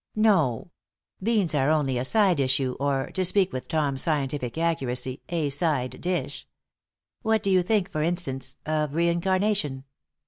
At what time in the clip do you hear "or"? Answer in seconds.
2.79-3.11